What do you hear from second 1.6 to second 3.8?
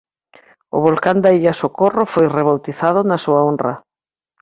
Socorro foi rebautizado na súa honra.